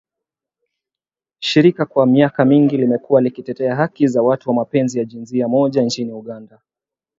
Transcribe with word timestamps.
Shirika 1.39 1.85
kwa 1.85 2.05
miaka 2.05 2.45
mingi 2.45 2.77
limekuwa 2.77 3.21
likitetea 3.21 3.75
haki 3.75 4.07
za 4.07 4.21
watu 4.21 4.49
wa 4.49 4.55
mapenzi 4.55 4.99
ya 4.99 5.05
jinsia 5.05 5.47
moja 5.47 5.81
nchini 5.81 6.11
Uganda 6.13 6.61